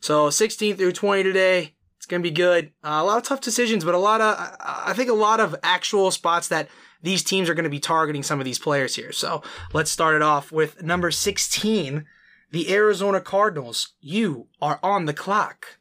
[0.00, 1.74] So 16 through 20 today.
[2.12, 2.72] Gonna be good.
[2.84, 5.56] Uh, a lot of tough decisions, but a lot of I think a lot of
[5.62, 6.68] actual spots that
[7.02, 9.12] these teams are to be targeting some of these players here.
[9.12, 12.04] So let's start it off with number 16,
[12.50, 13.94] the Arizona Cardinals.
[14.02, 15.78] You are on the clock.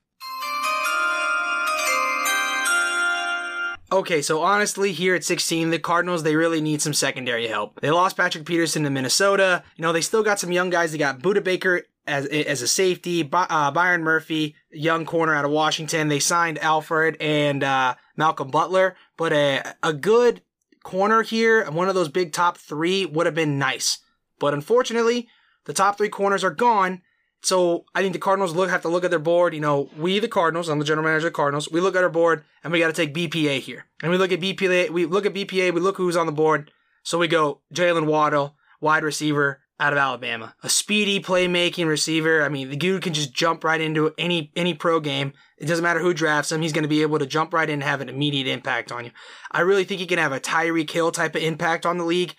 [3.91, 7.81] Okay, so honestly, here at 16, the Cardinals, they really need some secondary help.
[7.81, 9.65] They lost Patrick Peterson to Minnesota.
[9.75, 10.93] You know, they still got some young guys.
[10.93, 15.51] They got Budda Baker as, as a safety, uh, Byron Murphy, young corner out of
[15.51, 16.07] Washington.
[16.07, 20.41] They signed Alfred and uh, Malcolm Butler, but a, a good
[20.83, 23.99] corner here, one of those big top three would have been nice.
[24.39, 25.27] But unfortunately,
[25.65, 27.01] the top three corners are gone.
[27.43, 29.53] So I think the Cardinals look have to look at their board.
[29.53, 31.71] You know, we the Cardinals, I'm the general manager of the Cardinals.
[31.71, 33.85] We look at our board and we got to take BPA here.
[34.01, 34.89] And we look at BPA.
[34.89, 35.73] We look at BPA.
[35.73, 36.71] We look who's on the board.
[37.03, 42.43] So we go Jalen Waddle, wide receiver out of Alabama, a speedy playmaking receiver.
[42.43, 45.33] I mean, the dude can just jump right into any any pro game.
[45.57, 46.61] It doesn't matter who drafts him.
[46.61, 49.05] He's going to be able to jump right in and have an immediate impact on
[49.05, 49.11] you.
[49.51, 52.35] I really think he can have a Tyreek Hill type of impact on the league,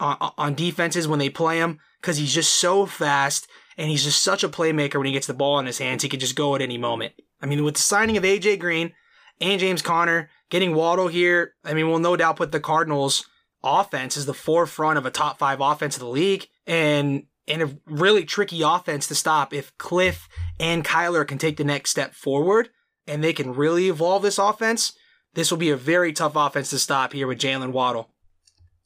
[0.00, 4.22] on, on defenses when they play him, because he's just so fast and he's just
[4.22, 6.02] such a playmaker when he gets the ball in his hands.
[6.02, 7.12] He can just go at any moment.
[7.42, 8.94] I mean, with the signing of AJ Green
[9.38, 13.28] and James Conner, getting Waddle here, I mean, we'll no doubt put the Cardinals
[13.62, 16.48] offense as the forefront of a top five offense of the league.
[16.66, 21.64] And and a really tricky offense to stop if Kliff and Kyler can take the
[21.64, 22.70] next step forward
[23.06, 24.92] and they can really evolve this offense.
[25.34, 28.10] This will be a very tough offense to stop here with Jalen Waddle.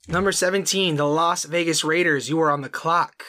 [0.08, 2.28] Number 17, the Las Vegas Raiders.
[2.28, 3.22] You are on the clock.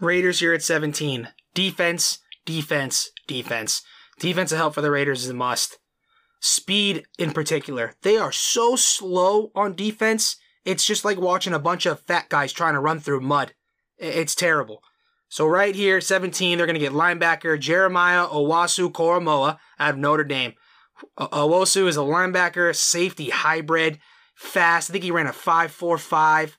[0.00, 1.28] Raiders here at 17.
[1.54, 3.82] Defense, defense, defense.
[4.20, 5.78] Defensive help for the Raiders is a must.
[6.40, 7.94] Speed in particular.
[8.02, 10.36] They are so slow on defense
[10.68, 13.54] it's just like watching a bunch of fat guys trying to run through mud.
[13.96, 14.82] It's terrible.
[15.30, 20.24] So right here, 17, they're going to get linebacker Jeremiah Owusu Koramoah out of Notre
[20.24, 20.52] Dame.
[21.18, 23.98] Owusu is a linebacker, safety hybrid,
[24.34, 24.90] fast.
[24.90, 26.56] I think he ran a 5.45.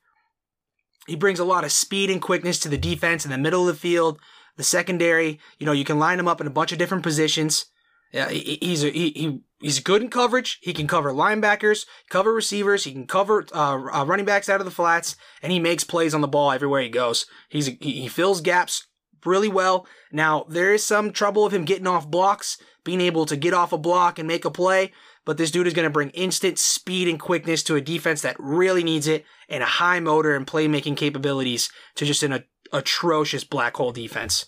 [1.05, 3.75] He brings a lot of speed and quickness to the defense in the middle of
[3.75, 4.19] the field,
[4.57, 5.39] the secondary.
[5.59, 7.65] You know, you can line him up in a bunch of different positions.
[8.11, 10.59] Yeah, he's a, he, he he's good in coverage.
[10.61, 12.83] He can cover linebackers, cover receivers.
[12.83, 16.13] He can cover uh, uh, running backs out of the flats, and he makes plays
[16.15, 17.27] on the ball everywhere he goes.
[17.49, 18.87] He's he, he fills gaps
[19.25, 19.85] really well.
[20.11, 23.73] Now there is some trouble of him getting off blocks, being able to get off
[23.73, 24.91] a block and make a play.
[25.25, 28.37] But this dude is going to bring instant speed and quickness to a defense that
[28.39, 32.43] really needs it, and a high motor and playmaking capabilities to just an a,
[32.73, 34.47] atrocious black hole defense.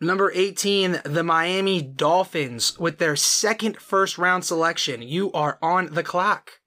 [0.00, 5.02] Number 18, the Miami Dolphins with their second first round selection.
[5.02, 6.60] You are on the clock.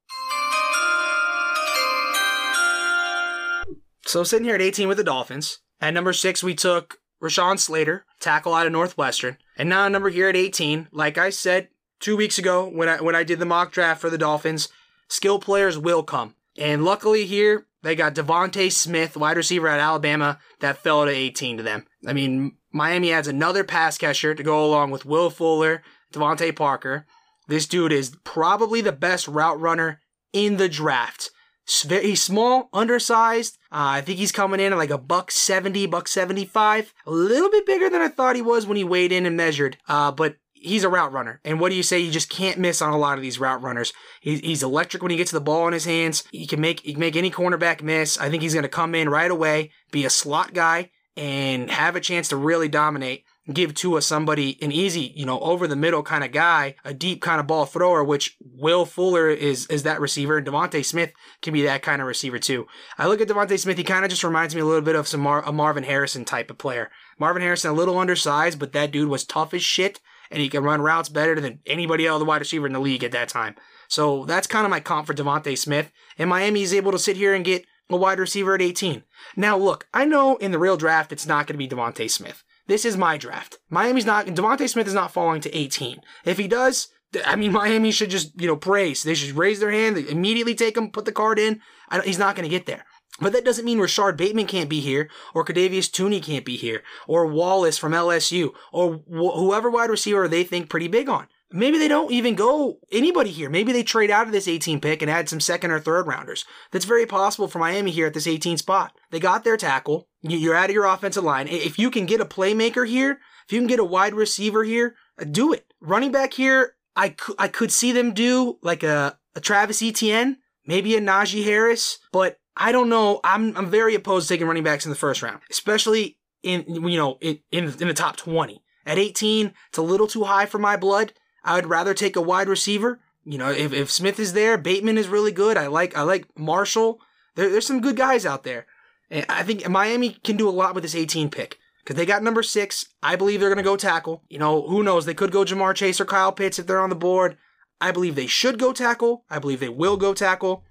[4.06, 5.60] So sitting here at 18 with the Dolphins.
[5.80, 9.38] At number six, we took Rashawn Slater, tackle out of Northwestern.
[9.58, 11.70] And now number here at 18, like I said
[12.02, 14.68] two weeks ago when I when I did the mock draft for the Dolphins,
[15.08, 16.36] skill players will come.
[16.58, 21.58] And luckily here, they got DeVonta Smith, wide receiver at Alabama, that fell to 18
[21.58, 21.86] to them.
[22.06, 27.06] I mean, Miami adds another pass catcher to go along with Will Fuller, DeVante Parker.
[27.48, 30.00] This dude is probably the best route runner
[30.34, 31.32] in the draft.
[31.66, 33.58] He's small, undersized.
[33.72, 36.94] Uh, I think he's coming in at like a buck 70, buck 75.
[37.06, 39.78] A little bit bigger than I thought he was when he weighed in and measured.
[39.88, 41.40] Uh, but he's a route runner.
[41.44, 42.00] And what do you say?
[42.00, 43.94] You just can't miss on a lot of these route runners.
[44.22, 46.24] He's, he's electric when he gets the ball in his hands.
[46.32, 48.18] He can make, he can make any cornerback miss.
[48.20, 51.96] I think he's going to come in right away, be a slot guy, and have
[51.96, 55.76] a chance to really dominate give to a somebody an easy, you know, over the
[55.76, 59.84] middle kind of guy, a deep kind of ball thrower, which Will Fuller is is
[59.84, 62.68] that receiver, and DeVonta Smith can be that kind of receiver too.
[62.98, 65.08] I look at DeVonta Smith; he kind of just reminds me a little bit of
[65.08, 66.90] some Mar- a Marvin Harrison type of player.
[67.20, 70.64] Marvin Harrison a little undersized, but that dude was tough as shit, and he can
[70.64, 73.56] run routes better than anybody else, the wide receiver in the league at that time.
[73.88, 77.18] So that's kind of my comp for DeVonta Smith, and Miami is able to sit
[77.18, 79.04] here and get a wide receiver at 18.
[79.36, 82.44] Now, look, I know in the real draft it's not going to be DeVonta Smith.
[82.68, 83.58] This is my draft.
[83.70, 86.00] Miami's not, DeVonta Smith is not falling to 18.
[86.26, 86.88] If he does,
[87.26, 89.04] I mean, Miami should just, you know, praise.
[89.04, 91.62] They should raise their hand, immediately take him, put the card in.
[92.04, 92.86] he's not going to get there.
[93.20, 96.82] But that doesn't mean Rashod Bateman can't be here, or Kadarius Toney can't be here,
[97.08, 101.28] or Wallace from LSU, or wh- whoever wide receiver they think pretty big on.
[101.54, 103.50] Maybe they don't even go anybody here.
[103.50, 106.46] Maybe they trade out of this 18 pick and add some second or third rounders.
[106.72, 108.94] That's very possible for Miami here at this 18 spot.
[109.10, 110.08] They got their tackle.
[110.22, 111.48] You're out of your offensive line.
[111.48, 114.96] If you can get a playmaker here, if you can get a wide receiver here,
[115.20, 115.74] uh, do it.
[115.82, 120.38] Running back here, I could, I could see them do like a, a Travis Etienne,
[120.66, 123.20] maybe a Najee Harris, but I don't know.
[123.24, 126.98] I'm, I'm very opposed to taking running backs in the first round, especially in, you
[126.98, 128.64] know, in, in, in the top 20.
[128.86, 131.14] At 18, it's a little too high for my blood.
[131.44, 133.00] I would rather take a wide receiver.
[133.24, 135.58] You know, if, if Smith is there, Bateman is really good.
[135.58, 137.00] I like I like Marshall.
[137.36, 138.66] There, there's some good guys out there.
[139.10, 141.58] And I think Miami can do a lot with this 18 pick.
[141.84, 142.86] Because they got number six.
[143.02, 144.24] I believe they're going to go tackle.
[144.30, 145.06] You know, who knows?
[145.06, 147.38] They could go Ja'Marr Chase or Kyle Pitts if they're on the board.
[147.80, 149.26] I believe they should go tackle.
[149.30, 150.64] I believe they will go tackle.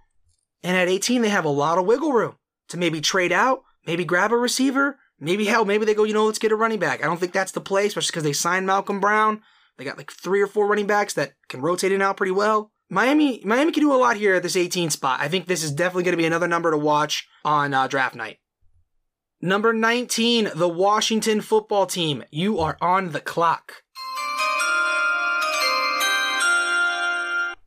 [0.63, 2.37] And at 18, they have a lot of wiggle room
[2.69, 6.27] to maybe trade out, maybe grab a receiver, maybe hell, maybe they go, you know,
[6.27, 7.03] let's get a running back.
[7.03, 9.43] I don't think that's the play, especially because they signed Malcolm Brown.
[9.81, 12.71] They got like three or four running backs that can rotate in out pretty well.
[12.91, 15.21] Miami, Miami can do a lot here at this 18 spot.
[15.21, 18.15] I think this is definitely going to be another number to watch on uh, draft
[18.15, 18.41] night.
[19.41, 22.25] Number 19, the Washington football team.
[22.31, 23.77] You are on the clock.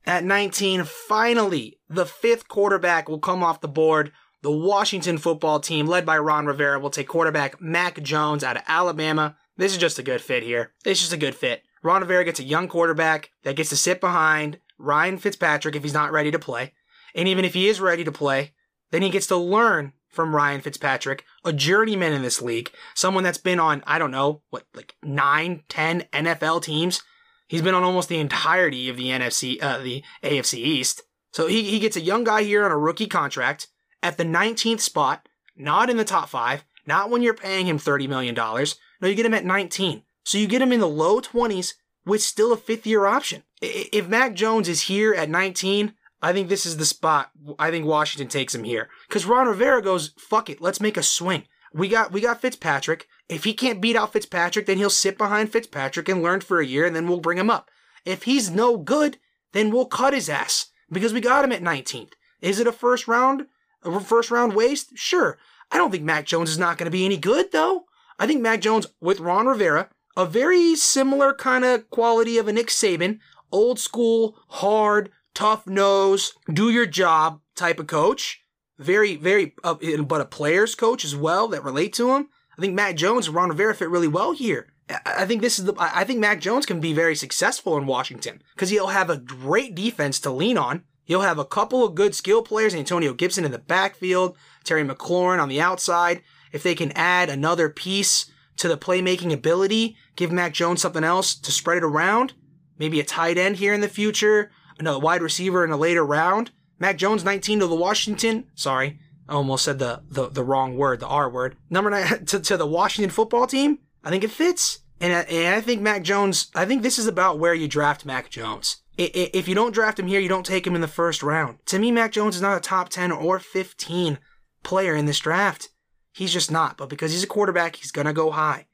[0.05, 4.11] At 19, finally, the fifth quarterback will come off the board.
[4.43, 8.63] The Washington football team, led by Ron Rivera, will take quarterback Mac Jones out of
[8.67, 9.35] Alabama.
[9.57, 10.73] This is just a good fit here.
[10.85, 11.63] It's just a good fit.
[11.83, 15.93] Ron Rivera gets a young quarterback that gets to sit behind Ryan Fitzpatrick if he's
[15.93, 16.73] not ready to play.
[17.13, 18.53] And even if he is ready to play,
[18.91, 23.39] then he gets to learn from Ryan Fitzpatrick, a journeyman in this league, someone that's
[23.39, 27.01] been on, I don't know, what, like nine, ten NFL teams.
[27.47, 31.01] He's been on almost the entirety of the NFC, uh, the AFC East.
[31.31, 33.67] So he, he gets a young guy here on a rookie contract
[34.03, 38.07] at the 19th spot, not in the top five, not when you're paying him $30
[38.07, 38.35] million.
[38.35, 40.03] No, you get him at 19.
[40.23, 41.73] So you get him in the low 20s
[42.05, 43.43] with still a fifth year option.
[43.61, 47.31] If Mac Jones is here at 19, I think this is the spot.
[47.59, 48.89] I think Washington takes him here.
[49.07, 51.43] Because Ron Rivera goes, fuck it, let's make a swing.
[51.73, 53.07] We got we got Fitzpatrick.
[53.27, 56.65] If he can't beat out Fitzpatrick, then he'll sit behind Fitzpatrick and learn for a
[56.65, 57.69] year, and then we'll bring him up.
[58.05, 59.17] If he's no good,
[59.53, 62.11] then we'll cut his ass because we got him at 19th.
[62.41, 63.47] Is it a first round,
[63.81, 64.91] a first round waste?
[64.95, 65.39] Sure.
[65.71, 67.85] I don't think Mac Jones is not going to be any good though.
[68.19, 72.53] I think Mac Jones with Ron Rivera a very similar kind of quality of a
[72.53, 73.19] Nick Saban,
[73.51, 78.41] old school, hard, tough nose, do your job type of coach.
[78.77, 82.29] Very, very, uh, but a player's coach as well that relate to him.
[82.57, 84.73] I think Mac Jones and Ron Rivera fit really well here.
[85.05, 85.73] I think this is the.
[85.77, 89.75] I think Mac Jones can be very successful in Washington because he'll have a great
[89.75, 90.83] defense to lean on.
[91.05, 95.41] He'll have a couple of good skill players, Antonio Gibson in the backfield, Terry McLaurin
[95.41, 96.21] on the outside.
[96.51, 101.35] If they can add another piece to the playmaking ability, give Mac Jones something else
[101.35, 102.33] to spread it around.
[102.77, 106.51] Maybe a tight end here in the future, another wide receiver in a later round.
[106.79, 108.45] Mac Jones, 19 to the Washington.
[108.55, 111.55] Sorry, I almost said the, the, the wrong word, the R word.
[111.69, 113.79] Number nine to, to the Washington football team.
[114.03, 114.79] I think it fits.
[114.99, 118.05] And I, and I think Mac Jones, I think this is about where you draft
[118.05, 118.77] Mac Jones.
[118.97, 121.57] If you don't draft him here, you don't take him in the first round.
[121.65, 124.19] To me, Mac Jones is not a top 10 or 15
[124.61, 125.69] player in this draft.
[126.13, 126.77] He's just not.
[126.77, 128.67] But because he's a quarterback, he's going to go high.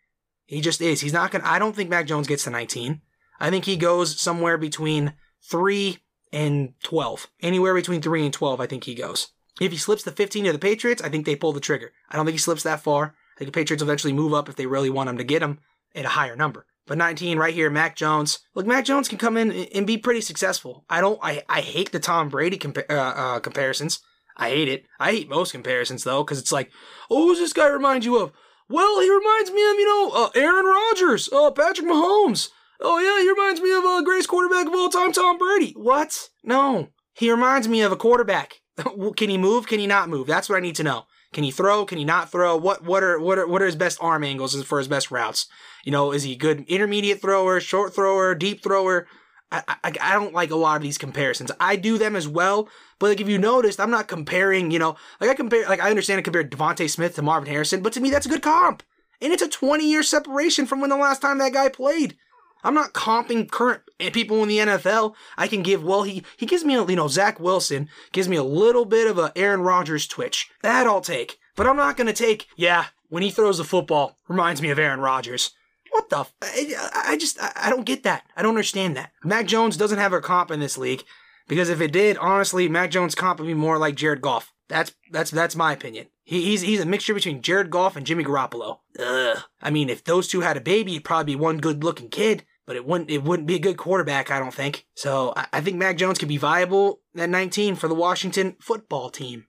[0.45, 1.01] He just is.
[1.01, 3.01] He's not going to, I don't think Mac Jones gets to 19.
[3.39, 5.13] I think he goes somewhere between
[5.49, 5.97] 3
[6.31, 7.27] and 12.
[7.41, 9.29] Anywhere between 3 and 12, I think he goes.
[9.61, 11.91] If he slips the 15 to the Patriots, I think they pull the trigger.
[12.09, 13.15] I don't think he slips that far.
[13.35, 15.41] I think the Patriots will eventually move up if they really want him to get
[15.41, 15.59] him
[15.95, 16.65] at a higher number.
[16.85, 18.39] But 19 right here, Mac Jones.
[18.55, 20.85] Look, Mac Jones can come in and be pretty successful.
[20.89, 21.19] I don't.
[21.21, 23.99] I, I hate the Tom Brady compa- uh, uh, comparisons.
[24.39, 24.85] I hate it.
[24.99, 26.71] I hate most comparisons though, because it's like,
[27.11, 28.31] oh, who's this guy remind you of?
[28.69, 32.49] Well, he reminds me of you know uh, Aaron Rodgers, uh, Patrick Mahomes.
[32.79, 35.73] Oh yeah, he reminds me of a uh, greatest quarterback of all time, Tom Brady.
[35.75, 36.29] What?
[36.43, 38.61] No, he reminds me of a quarterback.
[39.17, 39.67] can he move?
[39.67, 40.27] Can he not move?
[40.27, 41.05] That's what I need to know.
[41.33, 41.85] Can he throw?
[41.85, 42.55] Can he not throw?
[42.55, 45.47] What what are what are what are his best arm angles for his best routes?
[45.83, 49.07] You know, is he a good intermediate thrower, short thrower, deep thrower?
[49.51, 51.51] I, I, I don't like a lot of these comparisons.
[51.59, 54.71] I do them as well, but like if you noticed, I'm not comparing.
[54.71, 57.81] You know, like I compare, like I understand I compare DeVonta Smith to Marvin Harrison,
[57.81, 58.83] but to me that's a good comp,
[59.21, 62.15] and it's a 20 year separation from when the last time that guy played.
[62.63, 65.13] I'm not comping current people in the NFL.
[65.37, 68.35] I can give, well, he, he gives me, a, you know, Zach Wilson gives me
[68.35, 70.49] a little bit of a Aaron Rodgers twitch.
[70.61, 71.39] That I'll take.
[71.55, 74.79] But I'm not going to take, yeah, when he throws the football, reminds me of
[74.79, 75.51] Aaron Rodgers.
[75.99, 76.19] What the?
[76.19, 78.23] F- I, I just, I don't get that.
[78.37, 79.11] I don't understand that.
[79.23, 81.03] Mac Jones doesn't have a comp in this league
[81.47, 84.53] because if it did, honestly, Mac Jones comp would be more like Jared Goff.
[84.69, 86.07] That's that's that's my opinion.
[86.23, 88.79] He, he's he's a mixture between Jared Goff and Jimmy Garoppolo.
[88.99, 89.39] Ugh.
[89.61, 92.45] I mean, if those two had a baby, it'd probably be one good looking kid
[92.65, 94.85] but it wouldn't it wouldn't be a good quarterback, I don't think.
[94.93, 99.09] So I, I think Mac Jones could be viable at 19 for the Washington football
[99.09, 99.47] team.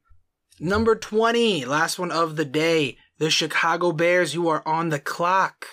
[0.59, 2.97] Number 20, last one of the day.
[3.19, 5.67] The Chicago Bears, you are on the clock.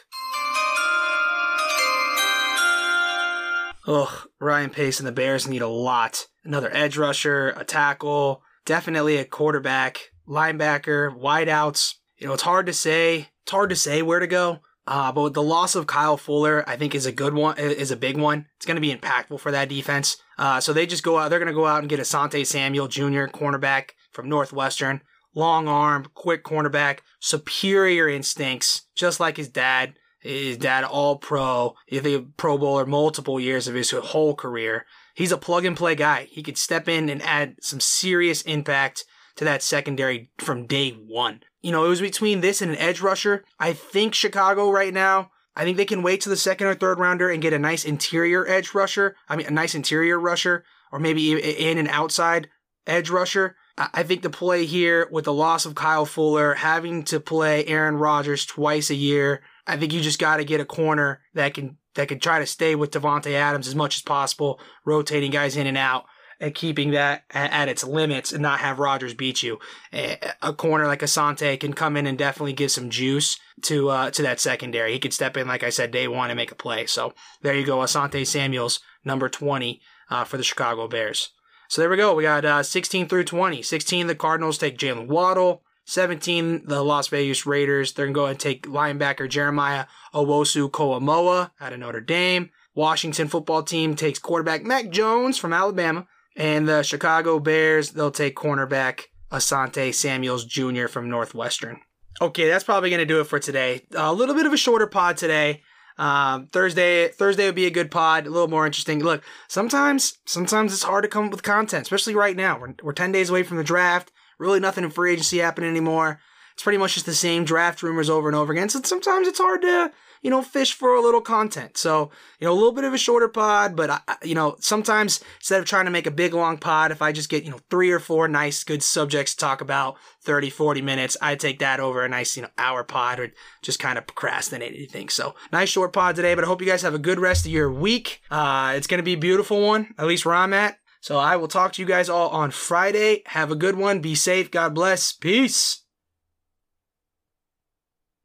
[3.88, 6.28] Ugh, Ryan Pace and the Bears need a lot.
[6.43, 11.93] Another edge rusher, a tackle, definitely a quarterback, linebacker, wideouts.
[12.17, 13.30] You know, it's hard to say.
[13.43, 14.60] It's hard to say where to go.
[14.86, 17.97] Uh, but the loss of Kyle Fuller, I think, is a good one, is a
[17.97, 18.45] big one.
[18.56, 20.17] It's going to be impactful for that defense.
[20.38, 22.88] Uh, so they just go out, they're going to go out and get Asante Samuel
[22.88, 25.02] Jr., cornerback from Northwestern.
[25.34, 29.95] Long arm, quick cornerback, superior instincts, just like his dad.
[30.19, 34.86] His dad, all pro, if a Pro Bowler multiple years of his whole career.
[35.15, 36.27] He's a plug and play guy.
[36.30, 41.41] He could step in and add some serious impact to that secondary from day one
[41.67, 43.43] you know, it was between this and an edge rusher.
[43.60, 46.97] I think Chicago right now, I think they can wait to the second or third
[46.97, 49.17] rounder and get a nice interior edge rusher.
[49.27, 52.47] I mean, a nice interior rusher, or maybe in and outside
[52.86, 53.58] edge rusher.
[53.77, 57.97] I think the play here with the loss of Kyle Fuller, having to play Aaron
[57.97, 61.77] Rodgers twice a year, I think you just got to get a corner that can
[61.95, 65.67] that can try to stay with Davante Adams as much as possible, rotating guys in
[65.67, 66.06] and out
[66.39, 69.58] and keeping that at, its limits and not have Rodgers beat you.
[69.91, 74.12] A, a, corner like Asante can come in and definitely give some juice to uh,
[74.12, 74.93] to that secondary.
[74.93, 76.86] He could step in, like I said, day one and make a play.
[76.86, 81.32] So there you go, Asante Samuels, number 20 uh, for the Chicago Bears.
[81.69, 82.13] So there we go.
[82.13, 83.62] We got uh, 16 through 20.
[83.62, 85.63] 16, the Cardinals take Jaylen Waddle.
[85.88, 87.93] 17, the Las Vegas Raiders.
[87.93, 92.50] They're going to take linebacker Jeremiah Owusu Koramoah out of Notre Dame.
[92.76, 96.06] Washington football team takes quarterback Mac Jones from Alabama.
[96.36, 100.88] And the Chicago Bears, they'll take cornerback Asante Samuels Jr.
[100.88, 101.80] from Northwestern.
[102.21, 103.86] Okay, that's probably going to do it for today.
[103.95, 105.63] A little bit of a shorter pod today.
[105.97, 109.04] Um, Thursday, Thursday would be a good pod, a little more interesting.
[109.04, 112.60] Look, sometimes, sometimes it's hard to come up with content, especially right now.
[112.60, 114.12] We're, we're 10 days away from the draft.
[114.39, 116.19] Really nothing in free agency happening anymore.
[116.54, 118.69] It's pretty much just the same draft rumors over and over again.
[118.69, 121.78] So sometimes it's hard to you know, fish for a little content.
[121.78, 125.21] So, you know, a little bit of a shorter pod, but I, you know, sometimes
[125.38, 127.60] instead of trying to make a big long pod, if I just get, you know,
[127.69, 131.80] three or four nice, good subjects to talk about 30, 40 minutes, I take that
[131.80, 135.10] over a nice, you know, hour pod or just kind of procrastinate anything.
[135.10, 137.52] So nice short pod today, but I hope you guys have a good rest of
[137.52, 138.21] your week.
[138.32, 140.78] Uh, it's going to be a beautiful one, at least where I'm at.
[141.08, 143.22] So I will talk to you guys all on Friday.
[143.28, 144.02] Have a good one.
[144.02, 144.52] Be safe.
[144.52, 145.13] God bless.
[145.13, 145.87] Peace.